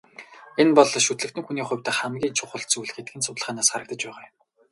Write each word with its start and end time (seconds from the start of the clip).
Энэ 0.61 0.73
бол 0.77 0.89
шүтлэгтэн 1.05 1.43
хүний 1.45 1.65
хувьд 1.67 1.87
хамгийн 1.99 2.37
чухал 2.39 2.63
зүйл 2.71 2.93
гэдэг 2.95 3.15
нь 3.17 3.25
судалгаанаас 3.25 3.69
харагдаж 3.69 4.01
байгаа 4.05 4.25
юм. 4.29 4.33